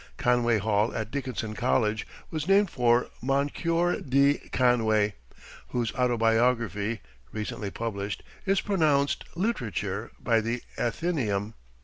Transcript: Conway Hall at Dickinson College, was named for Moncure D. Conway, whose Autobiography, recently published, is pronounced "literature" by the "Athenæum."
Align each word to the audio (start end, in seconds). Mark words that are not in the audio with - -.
Conway 0.17 0.57
Hall 0.57 0.95
at 0.95 1.11
Dickinson 1.11 1.53
College, 1.53 2.07
was 2.31 2.47
named 2.47 2.71
for 2.71 3.11
Moncure 3.21 4.01
D. 4.01 4.39
Conway, 4.51 5.13
whose 5.67 5.93
Autobiography, 5.93 7.01
recently 7.31 7.69
published, 7.69 8.23
is 8.47 8.61
pronounced 8.61 9.25
"literature" 9.35 10.09
by 10.19 10.41
the 10.41 10.63
"Athenæum." 10.75 11.53